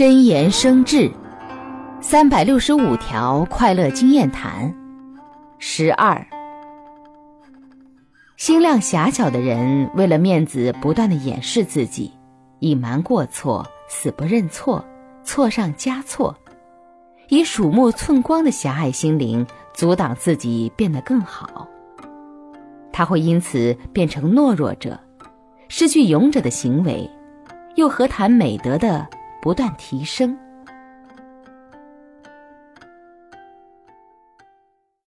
[0.00, 1.10] 真言生智，
[2.00, 4.74] 三百六十五条快乐经验谈。
[5.58, 6.26] 十二，
[8.38, 12.10] 心量狭小的人为了面子，不断的掩饰自己，
[12.60, 14.82] 隐瞒过错，死不认错，
[15.22, 16.34] 错上加错，
[17.28, 21.68] 以鼠目寸光的狭隘心灵阻挡自己变得更好。
[22.90, 24.98] 他会因此变成懦弱者，
[25.68, 27.06] 失去勇者的行为，
[27.74, 29.06] 又何谈美德的？
[29.40, 30.36] 不断提升。